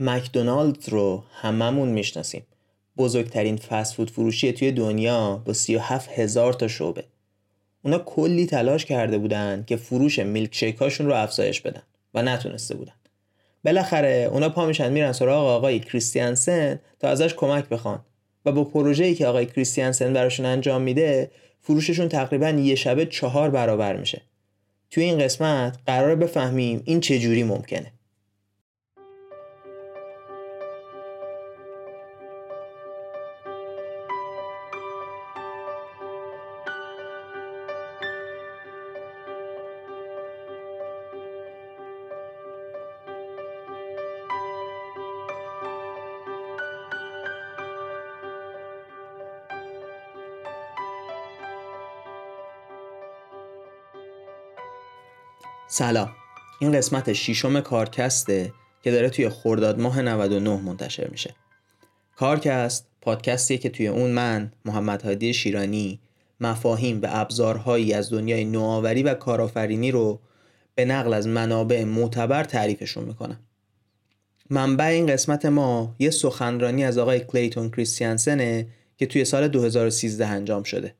[0.00, 2.42] مکدونالد رو هممون می‌شناسیم.
[2.96, 7.04] بزرگترین فسفود فروشی توی دنیا با 37 هزار تا شعبه.
[7.82, 11.82] اونا کلی تلاش کرده بودن که فروش میلک هاشون رو افزایش بدن
[12.14, 12.92] و نتونسته بودن.
[13.64, 18.00] بالاخره اونا پا میشن میرن سراغ آقای کریستیانسن تا ازش کمک بخوان
[18.44, 23.96] و با پروژه‌ای که آقای کریستیانسن براشون انجام میده فروششون تقریبا یه شبه چهار برابر
[23.96, 24.22] میشه.
[24.90, 27.92] توی این قسمت قرار بفهمیم این چجوری ممکنه.
[55.68, 56.10] سلام.
[56.60, 58.52] این قسمت شیشم کارکسته
[58.82, 61.34] که داره توی خرداد ماه 99 منتشر میشه.
[62.16, 66.00] کارکست پادکستیه که توی اون من محمد هادی شیرانی
[66.40, 70.20] مفاهیم و ابزارهایی از دنیای نوآوری و کارآفرینی رو
[70.74, 73.40] به نقل از منابع معتبر تعریفشون می‌کنم.
[74.50, 80.62] منبع این قسمت ما یه سخنرانی از آقای کلیتون کریستیانسنه که توی سال 2013 انجام
[80.62, 80.94] شده.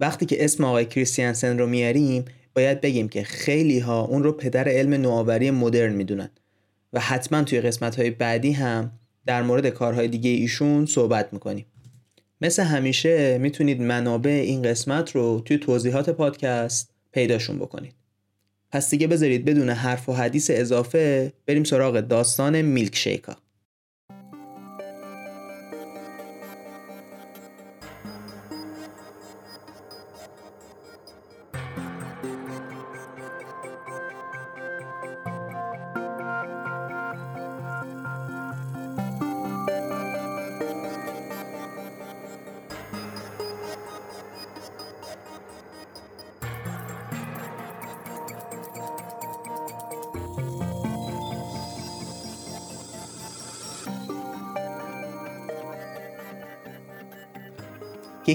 [0.00, 4.68] وقتی که اسم آقای کریستیانسن رو میاریم باید بگیم که خیلی ها اون رو پدر
[4.68, 6.30] علم نوآوری مدرن می‌دونن.
[6.92, 8.92] و حتما توی قسمت های بعدی هم
[9.26, 11.66] در مورد کارهای دیگه ایشون صحبت می‌کنیم.
[12.40, 17.94] مثل همیشه می‌تونید منابع این قسمت رو توی توضیحات پادکست پیداشون بکنید.
[18.72, 23.36] پس دیگه بذارید بدون حرف و حدیث اضافه بریم سراغ داستان میلک شیکا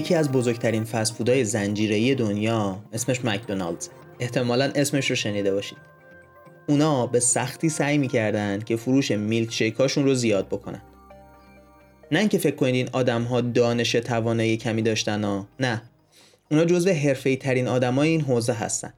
[0.06, 3.88] یکی از بزرگترین فسفودهای زنجیره‌ای دنیا اسمش مکدونالدز.
[4.20, 5.78] احتمالا اسمش رو شنیده باشید.
[6.68, 10.82] اونا به سختی سعی می‌کردن که فروش میلک شیکاشون رو زیاد بکنن.
[12.12, 15.82] نه اینکه فکر کنید این آدم ها دانش توانایی کمی داشتن ها نه.
[16.50, 18.92] اونا جزو حرفه ترین آدمای این حوزه هستن.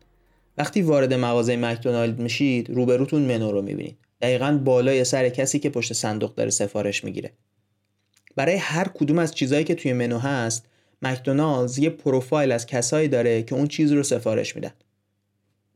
[0.59, 3.99] وقتی وارد مغازه مکدونالد میشید روبروتون منو رو می‌بینید.
[4.21, 7.33] دقیقا بالای سر کسی که پشت صندوق داره سفارش می‌گیره.
[8.37, 10.65] برای هر کدوم از چیزهایی که توی منو هست
[11.03, 14.73] مکدونالدز یه پروفایل از کسایی داره که اون چیز رو سفارش میدن.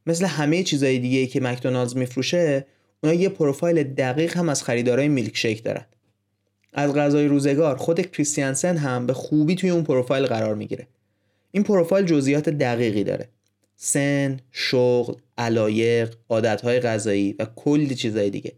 [0.07, 2.67] مثل همه چیزهای دیگه که مکدونالدز میفروشه
[3.03, 5.85] اونا یه پروفایل دقیق هم از خریدارای میلک شیک دارن.
[6.73, 10.87] از غذای روزگار خود کریستیانسن هم به خوبی توی اون پروفایل قرار می‌گیره.
[11.51, 13.29] این پروفایل جزئیات دقیقی داره.
[13.77, 18.53] سن، شغل، علایق، عادتهای غذایی و کلی چیزهای دیگه.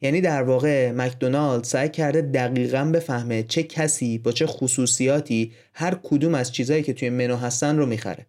[0.00, 6.34] یعنی در واقع مکدونالد سعی کرده دقیقا بفهمه چه کسی با چه خصوصیاتی هر کدوم
[6.34, 8.26] از چیزهایی که توی منو هستن رو می‌خره.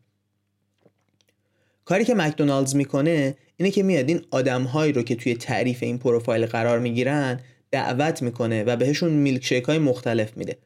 [1.86, 6.46] کاری که مکدونالدز می‌کنه اینه که میاد این آدمهایی رو که توی تعریف این پروفایل
[6.46, 7.40] قرار می‌گیرن
[7.72, 10.58] دعوت می‌کنه و بهشون میلکشیک های مختلف میده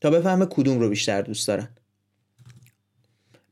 [0.00, 1.68] تا بفهمه کدوم رو بیشتر دوست دارن.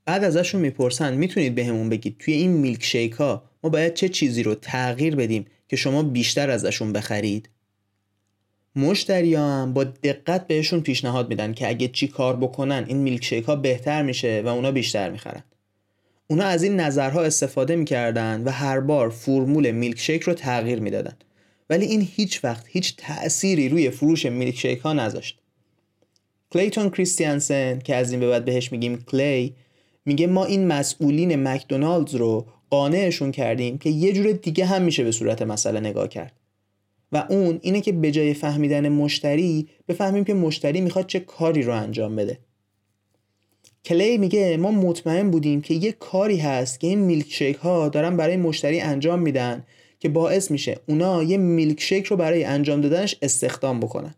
[0.04, 4.54] بعد ازشون می‌پرسن می‌تونید بهمون بگید توی این میلکشیک ها ما باید چه چیزی رو
[4.54, 7.48] تغییر بدیم که شما بیشتر ازشون بخرید.
[8.76, 13.56] مشتری هم با دقت بهشون پیشنهاد میدن که اگه چی کار بکنن این میلکشیک ها
[13.56, 15.44] بهتر میشه و اونا بیشتر می‌خرن.
[16.26, 21.16] اونا از این نظرها استفاده می‌کردن و هر بار فرمول میلکشیک رو تغییر می‌دادن.
[21.70, 25.38] ولی این هیچ وقت هیچ تأثیری روی فروش میلکشیک ها نذاشت.
[26.50, 29.54] کلیتون کریستیانسن که از این به بعد بهش میگیم کلی
[30.04, 35.12] میگه ما این مسئولین مکدونالدز رو قانعشون کردیم که یه جور دیگه هم میشه به
[35.12, 36.32] صورت مسئله نگاه کرد.
[37.12, 41.74] و اون اینه که به جای فهمیدن مشتری بفهمیم که مشتری می‌خواد چه کاری رو
[41.74, 42.38] انجام بده.
[43.84, 48.36] کلی میگه ما مطمئن بودیم که یه کاری هست که این میلک ها دارن برای
[48.36, 49.64] مشتری انجام میدن
[50.00, 54.14] که باعث میشه اونا یه میلک رو برای انجام دادنش استخدام بکنن.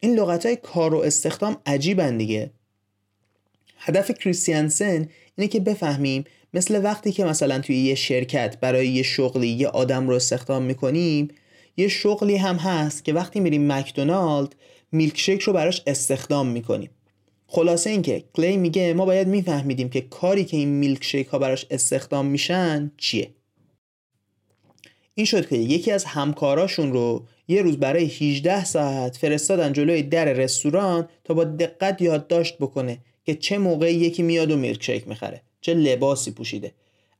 [0.00, 2.50] این لغت های کار و استخدام عجیبن دیگه.
[3.78, 9.48] هدف کریستیانسن اینه که بفهمیم مثل وقتی که مثلا توی یه شرکت برای یه شغلی
[9.48, 11.28] یه آدم رو استخدام می‌کنیم
[11.76, 14.54] یه شغلی هم هست که وقتی میریم مکدونالد
[14.92, 16.90] میلکشیک رو براش استخدام می‌کنیم.
[17.46, 22.26] خلاصه اینکه کلی میگه ما باید میفهمیدیم که کاری که این میلکشیک ها براش استخدام
[22.26, 23.30] میشن چیه.
[25.14, 30.24] این شد که یکی از همکاراشون رو یه روز برای 18 ساعت فرستادن جلوی در
[30.24, 35.42] رستوران تا با دقت یادداشت بکنه که چه موقع یکی میاد و میلکشیک می‌خره.
[35.60, 36.72] چه لباسی پوشیده.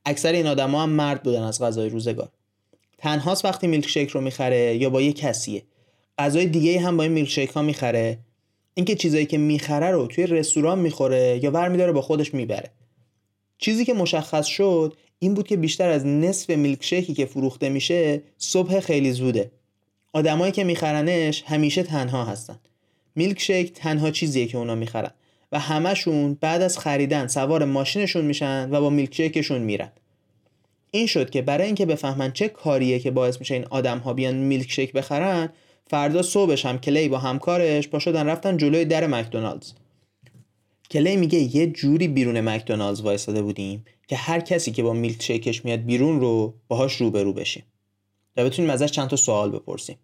[0.05, 2.29] اکثر این آدما هم مرد بودن از غذای روزگار.
[2.97, 5.63] تنهاست وقتی میلکشیک رو می‌خره یا با یه کسیه.
[6.19, 8.17] غذای دیگه هم با این میلکشیک ها می‌خره.
[8.73, 12.69] اینکه چیزایی که می‌خره رو توی رستوران می‌خوره یا برمیداره با خودش می‌بره.
[13.57, 18.79] چیزی که مشخص شد این بود که بیشتر از نصف میلکشیکی که فروخته میشه صبح
[18.79, 19.51] خیلی زوده.
[20.13, 22.59] آدمایی که میخرنش همیشه تنها هستن.
[23.15, 25.11] میلکشیک تنها چیزیه که اونا می‌خرن.
[25.51, 29.91] و همشون بعد از خریدن سوار ماشینشون میشن و با میلکشیکشون میرن.
[30.91, 34.35] این شد که برای اینکه بفهمن چه کاریه که باعث میشه این آدم ها بیان
[34.35, 35.49] میلکشیک بخرن
[35.87, 39.71] فردا صبحش هم کلی با همکارش پا شدن رفتن جلوی در مکدونالدز.
[40.91, 45.65] کلی میگه یه جوری بیرون مکدونالدز وایساده بودیم که هر کسی که با میلک شیکش
[45.65, 47.63] میاد بیرون رو باهاش روبرو بشیم.
[48.37, 49.97] و بتونیم ازش چند تا سوال بپرسیم.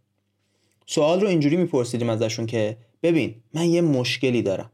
[0.86, 4.72] سوال رو اینجوری میپرسیدیم ازشون که ببین من یه مشکلی دارم.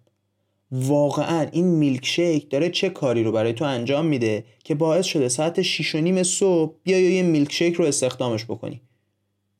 [0.71, 5.29] واقعا این میلک شیک داره چه کاری رو برای تو انجام میده که باعث شده
[5.29, 8.81] ساعت 6 و نیم صبح بیا یه میلک شیک رو استخدامش بکنی؟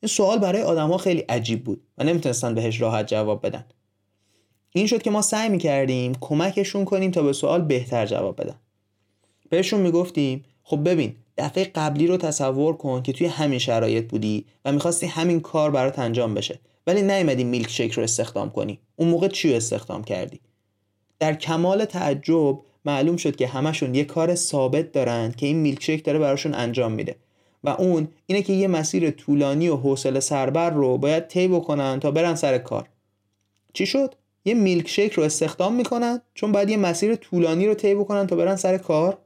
[0.02, 3.64] این سوال برای آدما خیلی عجیب بود و نمی‌تونستن بهش راحت جواب بدن.
[4.72, 8.56] این شد که ما سعی می‌کردیم کمکشون کنیم تا به سوال بهتر جواب بدن.
[9.50, 14.72] بهشون می‌گفتیم خب ببین دفعه قبلی رو تصور کن که توی همین شرایط بودی و
[14.72, 18.78] می‌خواستی همین کار برات انجام بشه ولی نیومدی میلک شیک رو استخدام کنی.
[18.96, 20.40] اون موقع چی رو استخدام کردی؟
[21.18, 26.04] در کمال تعجب معلوم شد که همشون یه کار ثابت دارن که این میلک شیک
[26.04, 27.16] داره براشون انجام میده.
[27.64, 32.10] و اون اینه که یه مسیر طولانی و حوصله سربر رو باید طی بکنن تا
[32.10, 32.88] برن سر کار.
[33.72, 37.94] چی شد؟ یه میلک شیک رو استخدام می‌کنن چون باید یه مسیر طولانی رو طی
[37.94, 39.18] بکنن تا برن سر کار؟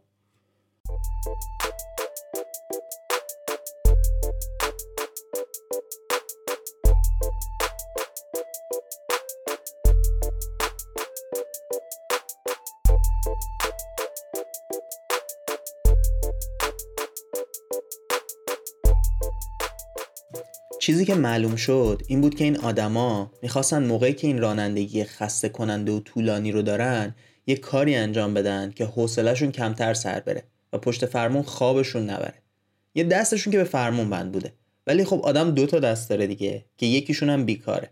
[20.82, 25.48] چیزی که معلوم شد این بود که این آدما می‌خواستن موقعی که این رانندگی خسته
[25.48, 27.14] کننده و طولانی رو دارن
[27.46, 30.42] یه کاری انجام بدن که حوصلهشون کمتر سر بره
[30.72, 32.34] و پشت فرمون خوابشون نبره.
[32.94, 34.52] یه دستشون که به فرمون بند بوده.
[34.86, 37.90] ولی خب آدم دو تا دست داره دیگه که یکیشون هم بیکاره.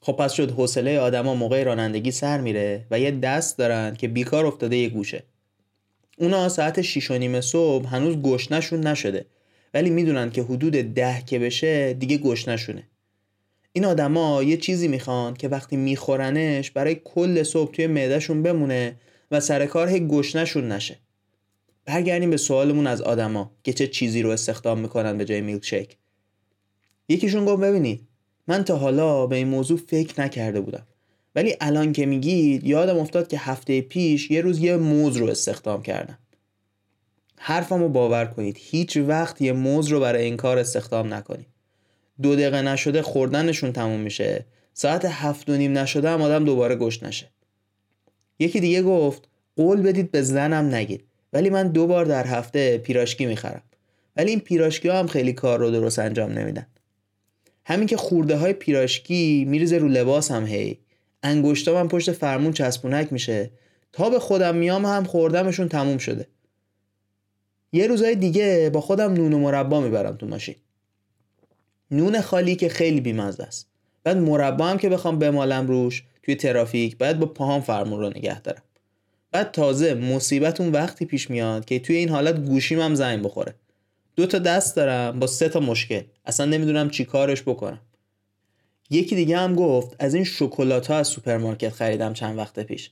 [0.00, 4.46] خب پس شد حوصله آدما موقع رانندگی سر میره و یه دست دارن که بیکار
[4.46, 5.22] افتاده یه گوشه.
[6.18, 9.26] اونا ساعت 6 و نیم صبح هنوز گشنشون نشده.
[9.74, 12.82] ولی می‌دونن که حدود ده که بشه دیگه گشنشونه
[13.72, 18.96] این آدما یه چیزی می‌خوان که وقتی میخورنش برای کل صبح توی معدهشون بمونه
[19.30, 20.98] و سر کار هی گشنشون نشه.
[21.84, 25.96] برگردیم به سوالمون از آدما که چه چیزی رو استخدام می‌کنن به جای میلک شیک
[27.08, 28.00] یکیشون گفت ببینید
[28.48, 30.86] من تا حالا به این موضوع فکر نکرده بودم.
[31.34, 35.82] ولی الان که میگید یادم افتاد که هفته پیش یه روز یه موز رو استخدام
[35.82, 36.18] کردم.
[37.38, 38.56] حرفمو باور کنید.
[38.60, 41.46] هیچ وقت یه موز رو برای این کار استخدام نکنید.
[42.22, 44.46] دو دقیقه نشده خوردنشون تموم میشه.
[44.74, 47.30] ساعت هفت و نیم نشده هم آدم دوباره گشت نشه.
[48.38, 51.04] یکی دیگه گفت قول بدید به زنم نگید.
[51.32, 53.62] ولی من دو بار در هفته پیراشکی می‌خرم.
[54.16, 56.66] ولی این پیراشکی ها هم خیلی کار رو درست انجام نمیدن.
[57.64, 60.78] همین که خورده های پیراشکی میریزه رو لباس هم هی.
[61.22, 63.50] انگشتا من پشت فرمون چسبونک میشه.
[63.92, 66.26] تا به خودم میام هم خوردمشون تموم شده.
[67.72, 70.54] یه روزای دیگه با خودم نون و مربا می‌برم تو ماشین.
[71.90, 73.68] نون خالی که خیلی بیمزه است.
[74.04, 78.40] بعد مربا هم که بخوام بمالم روش توی ترافیک باید با پاهام فرمون رو نگه
[78.40, 78.62] دارم.
[79.32, 83.54] بعد تازه مصیبت اون وقتی پیش میاد که توی این حالت گوشیم هم زنگ بخوره.
[84.16, 86.02] دو تا دست دارم با سه تا مشکل.
[86.26, 87.80] اصلا نمی‌دونم چی کارش بکنم.
[88.90, 92.90] یکی دیگه هم گفت از این شکلات ها از سوپرمارکت خریدم چند وقت پیش.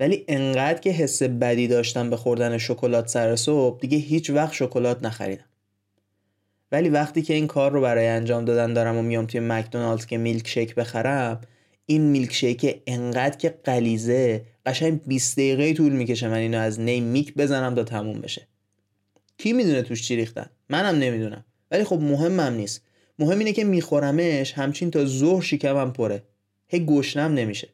[0.00, 5.04] ولی انقدر که حس بدی داشتم به خوردن شکلات سر صبح دیگه هیچ وقت شکلات
[5.04, 5.44] نخریدم.
[6.72, 10.18] ولی وقتی که این کار رو برای انجام دادن دارم و میام توی مکدونالدز که
[10.18, 11.40] میلک شیک بخرم
[11.86, 17.00] این میلک شیک انقدر که قلیزه قشنگ 20 دقیقه طول می‌کشه من اینو از نی
[17.00, 18.46] میک بزنم تا تموم بشه.
[19.38, 21.44] کی می‌دونه توش چی ریختن؟ منم نمی‌دونم.
[21.70, 22.82] ولی خب مهمم نیست.
[23.18, 26.22] مهم اینه که میخورمش همچین تا ظهر شکمم پره.
[26.68, 27.68] هی گشنم نمیشه.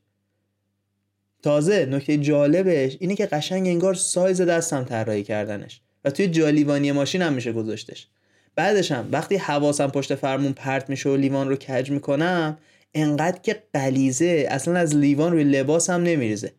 [1.43, 7.23] تازه نکته جالبش اینه که قشنگ انگار سایز دستم طراحی کردنش و توی جالیوانی ماشین
[7.23, 8.09] هم میشه گذاشتش.
[8.55, 12.59] بعدش هم وقتی حواسم پشت فرمون پرت میشه و لیوان رو کج می‌کنم
[12.95, 16.53] انقدر که قلیزه اصلا از لیوان روی لباسم نمیریزه.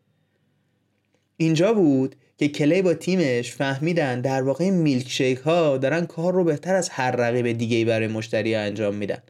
[1.37, 6.43] اینجا بود که کلی با تیمش فهمیدن در واقع میلک شیک ها دارن کار رو
[6.43, 9.23] بهتر از هر رقیب دیگه برای مشتری انجام میدن.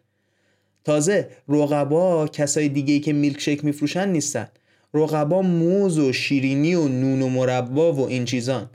[0.83, 4.47] تازه رقبا کسای دیگه که میلک شیک میفروشن نیستن.
[4.93, 8.69] رقبا موز و شیرینی و نون و مربا و این چیزان.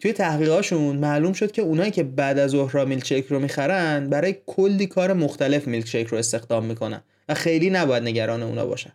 [0.00, 4.86] توی تحقیقاشون معلوم شد که اونایی که بعد از ظهر میلکشیک رو می‌خرن برای کلی
[4.86, 8.92] کار مختلف میلکشیک رو استخدام می‌کنن و خیلی نباید نگران اونا باشن.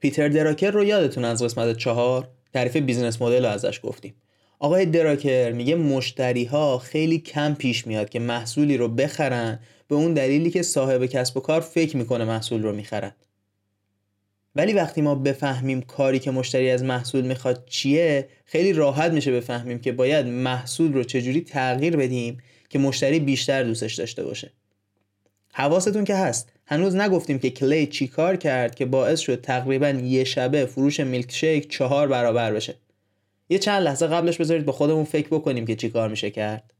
[0.00, 4.14] پیتر دراکر رو یادتون از قسمت چهار تعریف business model رو ازش گفتیم.
[4.58, 9.58] آقای دراکر میگه مشتری ها خیلی کم پیش میاد که محصولی رو بخرن
[9.88, 13.12] به اون دلیلی که صاحب کسب و کار فکر می‌کنه محصول رو می‌خرن.
[14.54, 19.78] ولی وقتی ما بفهمیم کاری که مشتری از محصول می‌خواد چیه خیلی راحت میشه بفهمیم
[19.78, 22.38] که باید محصول رو چجوری تغییر بدیم
[22.68, 24.52] که مشتری بیشتر دوستش داشته باشه.
[25.52, 26.52] حواستون که هست.
[26.66, 31.32] هنوز نگفتیم که کلی چی کار کرد که باعث شد تقریبا یه شبه فروش میلک
[31.32, 32.74] شیک چهار برابر بشه.
[33.48, 36.74] یه چند لحظه قبلش بذارید به خودمون فکر بکنیم که چی کار میشه کرد.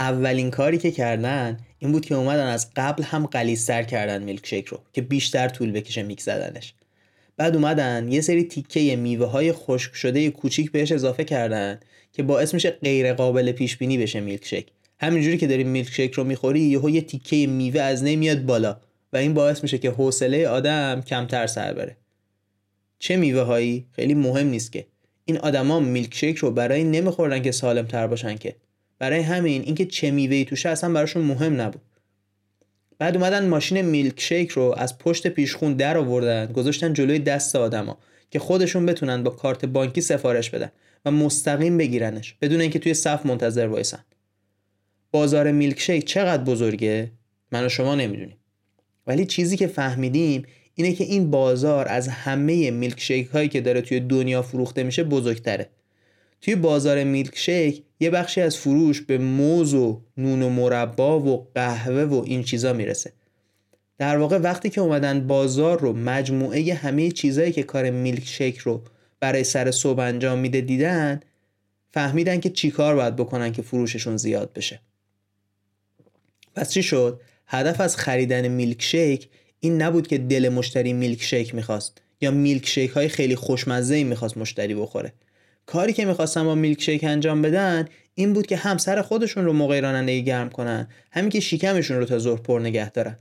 [0.00, 4.66] اولین کاری که کردن این بود که اومدن از قبل هم قلیستر کردن میلک شیک
[4.66, 6.74] رو که بیشتر طول بکشه میک زدنش.
[7.36, 11.80] بعد اومدن یه سری تیکه میوه های خشک شده کوچیک بهش اضافه کردن
[12.12, 14.66] که باعث میشه غیر قابل پیش بینی بشه میلک شیک
[15.00, 18.80] همینجوری که داری میلک شیک رو می‌خوری یهو یه تیکه میوه از نمیاد بالا
[19.12, 21.96] و این باعث میشه که حوصله آدم کمتر سر بره.
[22.98, 24.86] چه میوه هایی خیلی مهم نیست که.
[25.24, 28.56] این آدما میلک شیک رو برای نمیخوردن که سالم تر باشن که.
[28.98, 31.82] برای همین اینکه چه میوه‌ای توشه اصلا براشون مهم نبود.
[32.98, 37.98] بعد اومدن ماشین میلک شیک رو از پشت پیشخون در آوردن گذاشتن جلوی دست آدما
[38.30, 40.72] که خودشون بتونن با کارت بانکی سفارش بدن
[41.04, 44.04] و مستقیم بگیرنش بدون اینکه توی صف منتظر وایسن.
[45.10, 47.10] بازار میلک شیک چقدر بزرگه؟
[47.52, 48.36] من و شما نمی‌دونیم.
[49.06, 53.80] ولی چیزی که فهمیدیم اینه که این بازار از همه میلک شیک هایی که داره
[53.80, 55.68] توی دنیا فروخته میشه بزرگتره.
[56.40, 61.48] توی بازار میلک شیک یه بخشی از فروش به موز و نون و مربا و
[61.54, 63.12] قهوه و این چیزا می‌رسه.
[63.98, 68.82] در واقع وقتی که اومدن بازار رو مجموعه همه چیزایی که کار میلک شیک رو
[69.20, 71.20] برای سر صبح انجام میده دیدن
[71.90, 74.80] فهمیدن که چیکار باید بکنن که فروششون زیاد بشه.
[76.54, 79.28] پس چی شد؟ هدف از خریدن میلک شیک
[79.60, 84.04] این نبود که دل مشتری میلک شیک می‌خواست یا میلک شیک های خیلی خوشمزه ای
[84.04, 85.12] می‌خواست مشتری بخوره.
[85.66, 89.80] کاری که می‌خواستن با میلک شیک انجام بدن این بود که همسر خودشون رو موقع
[89.80, 90.88] رانندگی گرم کنن.
[91.12, 93.16] همین که شکمشون رو تا ظهر پر نگه دارن.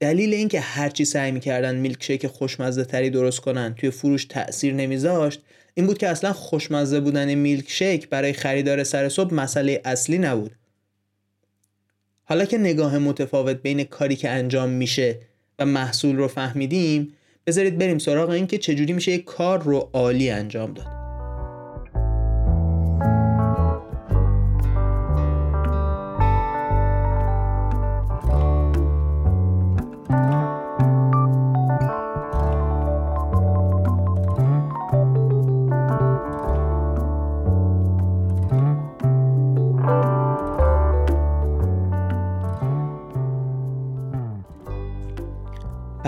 [0.00, 5.40] دلیل اینکه هرچی سعی می‌کردن میلک شیک خوشمزه تری درست کنن توی فروش تاثیر نمیذاشت
[5.74, 10.50] این بود که اصلا خوشمزه بودن میلک شیک برای خریدار سر صبح مسئله اصلی نبود.
[12.24, 15.18] حالا که نگاه متفاوت بین کاری که انجام میشه
[15.58, 17.14] و محصول رو فهمیدیم
[17.46, 21.07] بذارید بریم سراغ اینکه چجوری میشه یک کار رو عالی انجام داد.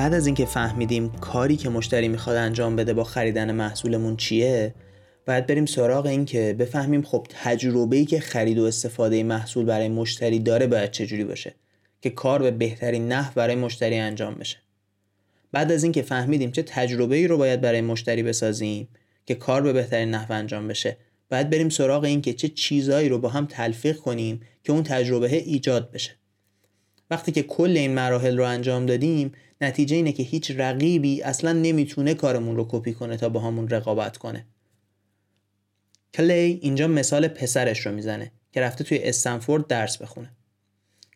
[0.01, 4.75] بعد از اینکه فهمیدیم کاری که مشتری می‌خواد انجام بده با خریدن محصولمون چیه
[5.27, 9.89] باید بریم سراغ این که بفهمیم خب تجربه ای که خرید و استفاده محصول برای
[9.89, 11.55] مشتری داره باید چجوری باشه
[12.01, 14.57] که کار به بهترین نحو برای مشتری انجام بشه.
[15.53, 18.89] بعد از اینکه فهمیدیم چه تجربه ای رو باید برای مشتری بسازیم
[19.27, 20.97] که کار به بهترین نحو انجام بشه
[21.31, 25.37] باید بریم سراغ این که چه چیزهایی رو با هم تلفیق کنیم که اون تجربه
[25.37, 26.20] ایجاد بشه.
[27.11, 32.15] وقتی که کل این مراحل رو انجام دادیم نتیجه اینه که هیچ رقیبی اصلا نمی‌تونه
[32.15, 34.47] کارمون رو کپی کنه تا با همون رقابت کنه.
[36.15, 40.31] کلی اینجا مثال پسرش رو می‌زنه که رفته توی استنفورد درس بخونه.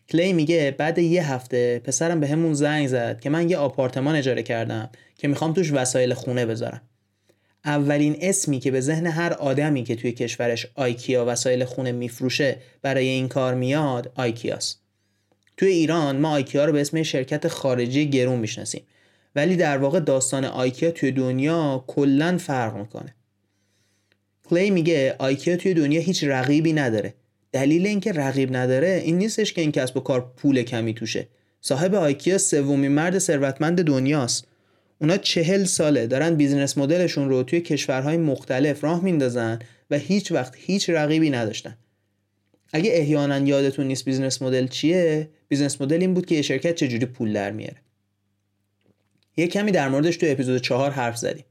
[0.08, 4.42] کلی میگه بعد یه هفته پسرم به همون زنگ زد که من یه آپارتمان اجاره
[4.42, 6.82] کردم که می‌خوام توش وسایل خونه بذارم.
[7.64, 13.08] اولین اسمی که به ذهن هر آدمی که توی کشورش آیکیا وسایل خونه میفروشه برای
[13.08, 14.83] این کار میاد آیکیاست.
[15.56, 18.82] توی ایران ما آیکیا رو به اسم شرکت خارجی گرون می‌شناسیم.
[19.37, 23.14] ولی در واقع داستان آیکیا توی دنیا کلا فرق می‌کنه.
[24.44, 27.14] کلی میگه آیکیا توی دنیا هیچ رقیبی نداره.
[27.52, 31.28] دلیل اینکه رقیب نداره این نیستش که این کسب و کار پول کمی توشه.
[31.61, 34.46] صاحب آیکیا سومین مرد ثروتمند دنیاست.
[35.00, 39.58] اونا چهل ساله دارن business model شون رو توی کشورهای مختلف راه میندازن
[39.90, 41.76] و هیچ وقت هیچ رقیبی نداشتن.
[42.73, 47.06] اگه احیانا یادتون نیست business model چیه business model این بود که یه شرکت چجوری
[47.06, 47.76] پول در میاره.
[49.37, 51.44] یه کمی در موردش تو اپیزود چهار حرف زدیم.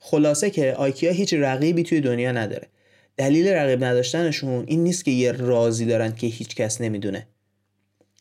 [0.00, 2.68] خلاصه که آیکیا هیچ رقیبی توی دنیا نداره.
[3.16, 7.26] دلیل رقیب نداشتنشون این نیست که یه رازی دارن که هیچ کس نمی‌دونه.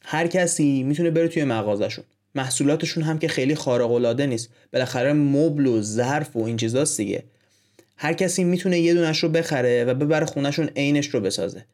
[0.03, 2.05] هر کسی می‌تونه بره توی مغازشون
[2.35, 4.49] محصولاتشون هم که خیلی خارق العاده نیست.
[4.73, 7.23] بالاخره مبل و ظرف و این چیزاست دیگه.
[7.97, 11.65] هر کسی می‌تونه یه دونش رو بخره و ببره خونهشون عینش رو بسازه.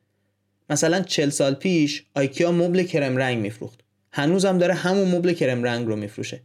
[0.72, 3.80] مثلا چل سال پیش آیکیا مبل کرم رنگ میفروخت.
[4.12, 6.42] هنوزم داره همون مبل کرم رنگ رو میفروشه.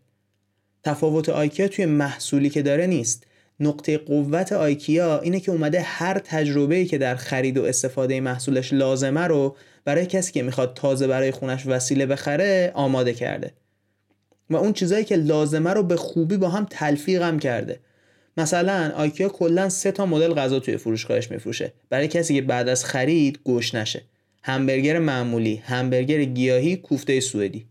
[0.85, 3.27] تفاوت آیکیا توی محصولی که داره نیست.
[3.61, 9.21] نقطه قوت آیکیا اینه که اومده هر تجربه‌ای که در خرید و استفاده محصولش لازمه
[9.21, 13.53] رو برای کسی که می‌خواد تازه برای خونش وسیله بخره آماده کرده.
[14.51, 17.81] و اون چیزایی که لازمه رو به خوبی با هم تلفیق هم کرده.
[18.37, 21.73] مثلا آیکیا کلا سه تا مدل غذا توی فروشگاهش میفروشه.
[21.91, 24.03] برای کسی که بعد از خرید گوش نشه.
[24.47, 27.67] همبرگر معمولی همبرگر گیاهی کوفته سوئدی.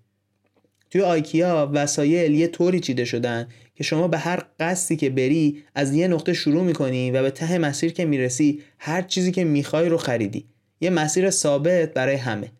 [0.91, 5.93] توی آیکیا وسایل یه طوری چیده شدن که شما به هر قصدی که بری از
[5.93, 9.97] یه نقطه شروع می‌کنی و به ته مسیر که می‌رسی هر چیزی که می‌خوای رو
[9.97, 10.45] خریدی.
[10.81, 12.51] یه مسیر ثابت برای همه.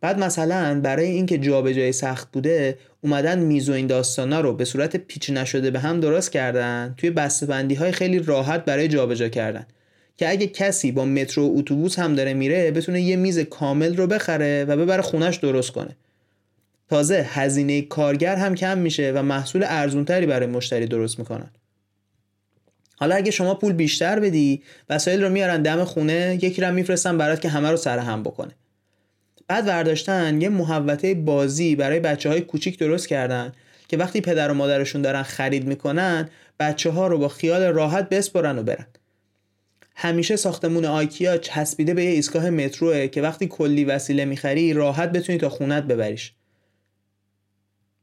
[0.00, 4.96] بعد مثلا برای اینکه جابجایی سخت بوده اومدن میز و این داستانا رو به صورت
[4.96, 9.66] پیچ نشده به هم درست کردن توی بسته‌بندی های خیلی راحت برای جابجا کردن.
[10.16, 14.06] که اگه کسی با مترو و اتوبوس هم داره میره بتونه یه میز کامل رو
[14.06, 15.96] بخره و ببره خونش درست کنه.
[16.90, 21.50] تازه هزینه کارگر هم کم میشه و محصول ارزونتری برای مشتری درست می‌کنن.
[22.96, 27.40] حالا اگه شما پول بیشتر بدی وسایل رو میارن دم خونه یکی رو میفرستن برات
[27.40, 28.52] که همه رو سر هم بکنه.
[29.48, 33.52] بعد ورداشتن یه محوطه بازی برای بچه های کوچیک درست کردن
[33.88, 36.28] که وقتی پدر و مادرشون دارن خرید می‌کنن
[36.60, 38.86] بچه ها رو با خیال راحت بسپرن و برن.
[39.94, 45.38] همیشه ساختمون آیکیا چسبیده به یه ایستگاه متروه که وقتی کلی وسیله می‌خری راحت بتونی
[45.38, 46.32] تا خونت ببریش.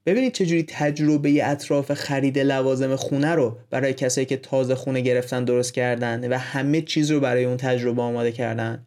[0.05, 5.73] ببینید چجوری تجربه اطراف خرید لوازم خونه رو برای کسایی که تازه خونه گرفتن درست
[5.73, 8.85] کردن و همه چیز رو برای اون تجربه آماده کردن.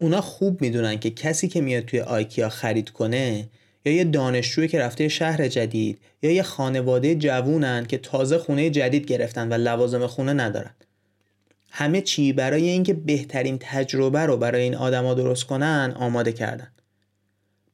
[0.00, 3.48] اونا خوب می‌دونن که کسی که میاد توی آیکیا خرید کنه
[3.84, 9.06] یا یه دانشجوی که رفته شهر جدید یا یه خانواده جوونن که تازه خونه جدید
[9.06, 10.74] گرفتن و لوازم خونه ندارن.
[11.70, 16.72] همه چی برای اینکه بهترین تجربه رو برای این آدما درست کنن آماده کردن.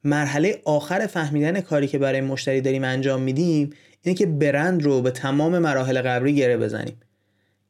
[0.03, 3.69] مرحله آخر فهمیدن کاری که برای مشتری داریم انجام میدیم
[4.01, 6.97] اینه که برند رو به تمام مراحل قبلی گره بزنیم.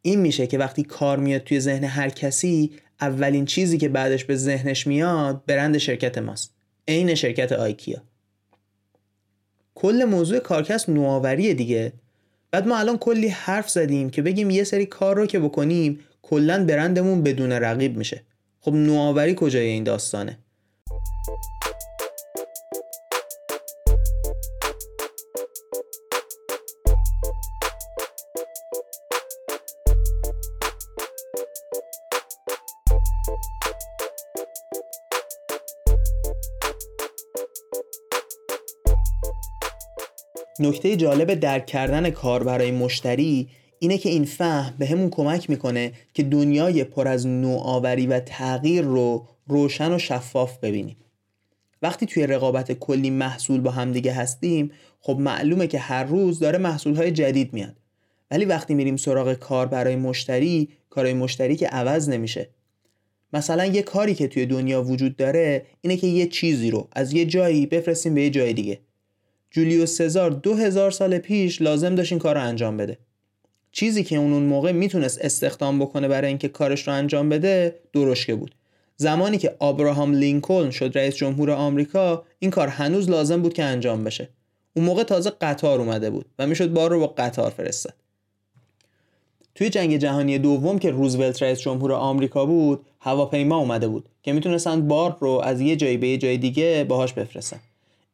[0.01, 4.35] این میشه که وقتی کار میاد توی ذهن هر کسی اولین چیزی که بعدش به
[4.35, 6.53] ذهنش میاد برند شرکت ماست.
[6.87, 8.01] عین شرکت آیکیا.
[9.75, 11.93] کل موضوع کارکست نوآوریه دیگه.
[12.51, 16.65] بعد ما الان کلی حرف زدیم که بگیم یه سری کار رو که بکنیم کلا
[16.65, 18.21] برندمون بدون رقیب میشه.
[18.59, 20.37] خب نوآوری کجای این داستانه؟
[40.59, 45.91] نکته جالب درک کردن کار برای مشتری اینه که این فهم به همون کمک می‌کنه
[46.13, 50.97] که دنیای پر از نوآوری و تغییر رو روشن و شفاف ببینیم.
[51.81, 57.11] وقتی توی رقابت کلی محصول با همدیگه هستیم خب معلومه که هر روز داره محصولهای
[57.11, 57.75] جدید میاد.
[58.31, 62.49] ولی وقتی میریم سراغ کار برای مشتری کارای مشتری که عوض نمیشه.
[63.33, 67.25] مثلا یه کاری که توی دنیا وجود داره اینه که یه چیزی رو از یه
[67.25, 68.79] جایی بفرستیم به یه جای دیگه.
[69.51, 72.97] جولیوس سزار دو هزار سال پیش لازم داشت این کار رو انجام بده.
[73.79, 78.35] چیزی که اون اون موقع می‌تونست استخدام بکنه برای اینکه کارش رو انجام بده درشکه
[78.35, 78.55] بود.
[78.95, 84.03] زمانی که آبراهام لینکلن شد رئیس جمهور آمریکا این کار هنوز لازم بود که انجام
[84.03, 84.29] بشه.
[84.73, 87.93] اون موقع تازه قطار اومده بود و می‌شد بار رو با قطار فرستاد.
[89.55, 94.87] توی جنگ جهانی دوم که روزولت رئیس جمهور آمریکا بود هواپیما اومده بود که می‌تونستن
[94.87, 97.59] بار رو از یه جایی به یه جای دیگه باهاش بفرستن.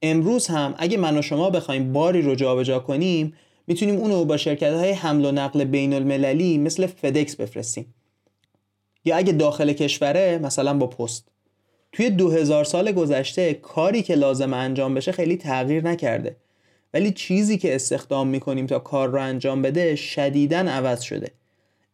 [0.01, 3.33] امروز هم اگه من و شما بخوایم باری رو جابجا کنیم
[3.67, 7.93] می‌تونیم اونو با شرکت های حمل و نقل بین المللی مثل فدکس بفرستیم.
[9.05, 11.27] یا اگه داخل کشوره مثلا با پست.
[11.91, 16.35] توی 2000 سال گذشته کاری که لازم انجام بشه خیلی تغییر نکرده.
[16.93, 21.31] ولی چیزی که استخدام می‌کنیم تا کار رو انجام بده شدیداً عوض شده.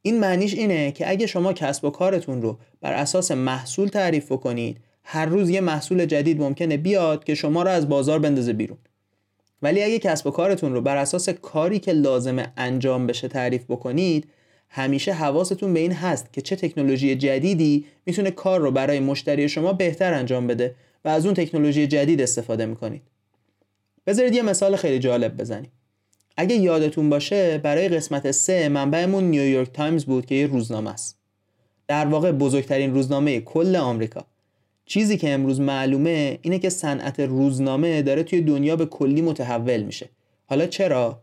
[0.01, 4.77] این معنیش اینه که اگه شما کسب و کارتون رو بر اساس محصول تعریف کنید
[5.03, 8.77] هر روز یه محصول جدید ممکنه بیاد که شما رو از بازار بندازه بیرون.
[9.61, 14.29] ولی اگه کسب و کارتون رو بر اساس کاری که لازمه انجام بشه تعریف بکنید
[14.69, 19.73] همیشه حواستون به این هست که چه تکنولوژی جدیدی می‌تونه کار رو برای مشتری شما
[19.73, 23.01] بهتر انجام بده و از اون تکنولوژی جدید استفاده می‌کنید.
[24.07, 25.71] بذارید یه مثال خیلی جالب بزنیم.
[26.37, 31.19] اگه یادتون باشه برای قسمت سه منبعمون نیویورک تایمز بود که یه روزنامه است.
[31.87, 34.25] در واقع بزرگترین روزنامه کل آمریکا.
[34.89, 40.09] چیزی که امروز معلومه اینه که صنعت روزنامه داره توی دنیا به کلی متحول میشه.
[40.45, 41.21] حالا چرا؟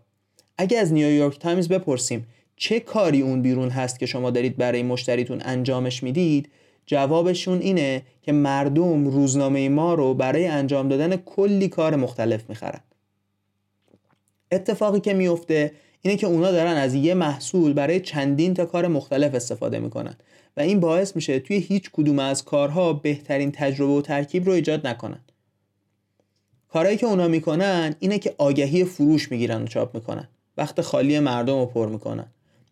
[0.58, 2.26] اگه از نیویورک تایمز بپرسیم
[2.56, 6.48] چه کاری اون بیرون هست که شما دارید برای مشتریتون انجامش می‌دید؟
[6.86, 12.80] جوابشون اینه که مردم روزنامه ما رو برای انجام دادن کلی کار مختلف می‌خرن.
[14.52, 19.34] اتفاقی که میفته اینه که اونا دارن از یه محصول برای چندین تا کار مختلف
[19.34, 20.16] استفاده می‌کنن.
[20.56, 24.86] و این باعث میشه توی هیچ کدوم از کارها بهترین تجربه و ترکیب رو ایجاد
[24.86, 25.20] نکنن.
[26.68, 30.28] کارهایی که اونا می‌کنن اینه که آگهی فروش می‌گیرن و چاپ می‌کنن.
[30.56, 32.26] وقت خالی مردم رو پر می‌کنن.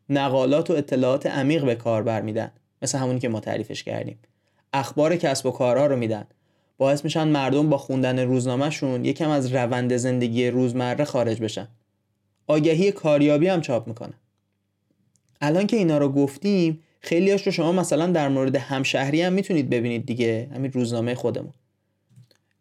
[0.08, 4.18] نقالات و اطلاعات عمیق به کاربر میدن مثل همونی که ما تعریفش کردیم.
[4.72, 6.26] اخبار کسب و کارها رو میدن.
[6.78, 11.68] باعث میشن مردم با خوندن روزنامهشون یکم از روند زندگی روزمره خارج بشن.
[12.46, 14.14] آگهی کاریابی هم چاپ می‌کنن.
[15.40, 20.06] الان که اینا رو گفتیم خیلیاش رو شما مثلا در مورد همشهری هم می‌تونید ببینید
[20.06, 20.48] دیگه.
[20.54, 21.52] همین روزنامه خودمون.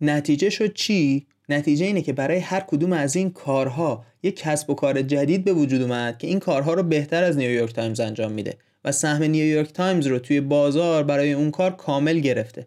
[0.01, 4.73] نتیجه شد چی؟ نتیجه اینه که برای هر کدوم از این کارها یک کسب و
[4.73, 8.57] کار جدید به وجود اومد که این کارها رو بهتر از نیویورک تایمز انجام میده
[8.85, 12.65] و سهم نیویورک تایمز رو توی بازار برای اون کار کامل گرفته.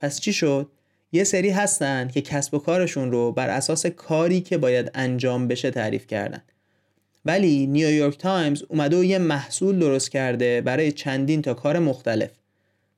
[0.00, 0.70] پس چی شد؟
[1.12, 5.70] یه سری هستن که کسب و کارشون رو بر اساس کاری که باید انجام بشه
[5.70, 6.42] تعریف کردن.
[7.26, 12.30] ولی نیویورک تایمز اومده و یه محصول درست کرده برای چندین تا کار مختلف.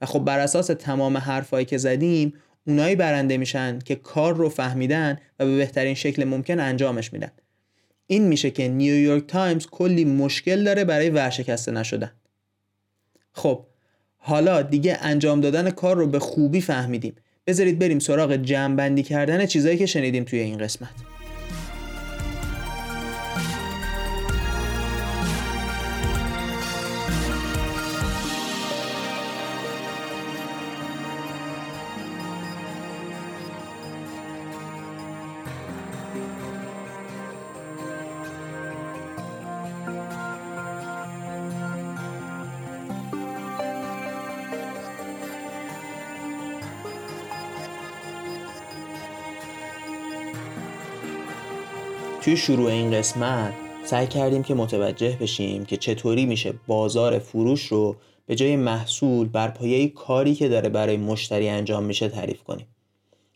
[0.01, 2.35] و خب بر اساس تمام حرفایی که زدیم
[2.67, 7.31] اونایی برنده میشن که کار رو فهمیدن و به بهترین شکل ممکن انجامش میدن.
[8.07, 12.11] این میشه که نیویورک تایمز کلی مشکل داره برای ورشکسته نشدن.
[13.33, 13.65] خب
[14.17, 17.15] حالا دیگه انجام دادن کار رو به خوبی فهمیدیم.
[17.47, 21.18] بذارید بریم سراغ جمعبندی کردن چیزایی که شنیدیم توی این قسمت.
[52.29, 53.53] توی شروع این قسمت
[53.85, 59.49] سعی کردیم که متوجه بشیم که چطوری میشه بازار فروش رو به جای محصول بر
[59.49, 62.67] پایه کاری که داره برای مشتری انجام میشه تعریف کنیم.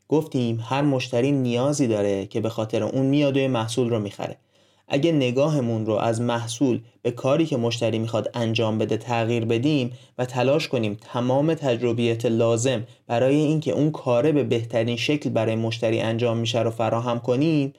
[0.09, 4.37] گفتیم هر مشتری نیازی داره که به خاطر اون میاد و محصول رو می‌خره.
[4.89, 10.25] اگه نگاهمون رو از محصول به کاری که مشتری می‌خواد انجام بده تغییر بدیم و
[10.25, 16.37] تلاش کنیم تمام تجربیت لازم برای اینکه اون کاره به بهترین شکل برای مشتری انجام
[16.37, 17.73] میشه رو فراهم کنیم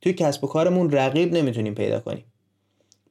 [0.00, 2.24] توی کسب و کارمون رقیب نمی‌تونیم پیدا کنیم.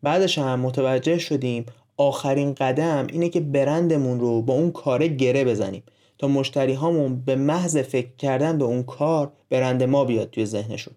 [0.03, 1.65] بعدش هم متوجه شدیم
[1.97, 5.83] آخرین قدم اینه که برندمون رو با اون کار گره بزنیم
[6.17, 10.93] تا مشتری هامون به محض فکر کردن به اون کار برند ما بیاد توی ذهنشون.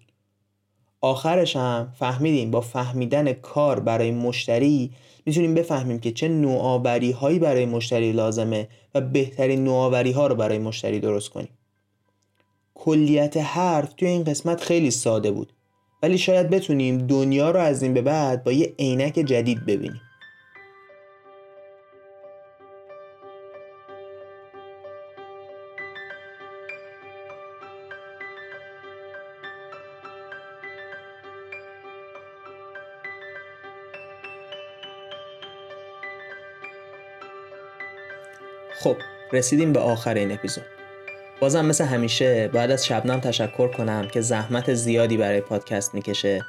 [1.01, 4.91] آخرش هم فهمیدیم با فهمیدن کار برای مشتری
[5.25, 10.57] می‌تونیم بفهمیم که چه نوآوری هایی برای مشتری لازمه و بهترین نوآوری ها رو برای
[10.57, 11.57] مشتری درست کنیم.
[12.75, 15.53] کلیت حرف توی این قسمت خیلی ساده بود.
[16.03, 20.01] ولی شاید بتونیم دنیا رو از این به بعد با یه عینک جدید ببینیم.
[38.79, 38.97] خب
[39.33, 40.72] رسیدیم به آخر این اپیزود.
[41.43, 46.41] بازم مثل همیشه باید از شبنم تشکر کنم که زحمت زیادی برای پادکست می‌کشه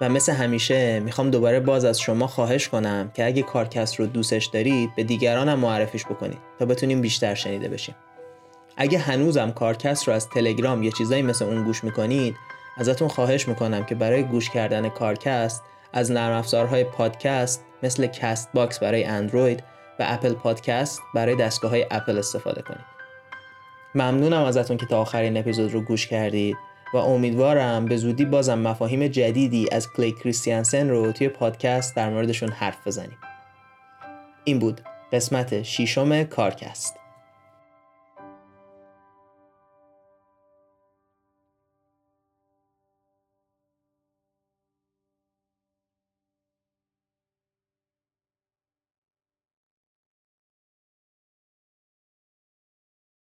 [0.00, 4.46] و مثل همیشه می‌خوام دوباره باز از شما خواهش کنم که اگه کارکست رو دوستش
[4.46, 7.94] دارید به دیگران هم معرفیش بکنید تا بتونیم بیشتر شنیده بشیم.
[8.76, 12.34] اگه هنوزم کارکست رو از تلگرام یه چیزایی مثل اون گوش می‌کنید
[12.76, 15.62] ازتون خواهش می‌کنم که برای گوش کردن کارکست
[15.92, 19.64] از نرم افزارهای پادکست مثل Castbox برای اندروید
[19.98, 22.91] و اپل پادکست برای دستگاه های اپل استفاده کنید.
[23.94, 26.56] ممنونم ازتون که تا آخرین اپیزود رو گوش کردید
[26.94, 32.48] و امیدوارم به زودی بازم مفاهیم جدیدی از کلی کریستیانسن رو توی پادکست در موردشون
[32.48, 33.18] حرف بزنیم.
[34.44, 34.80] این بود
[35.12, 37.01] قسمت شیشم کارکست.